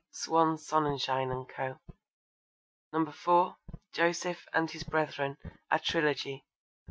[0.09, 1.77] (Swan Sonnenschein and Co.)
[3.11, 3.55] (4)
[3.93, 5.37] Joseph and His Brethren:
[5.69, 6.43] a Trilogy.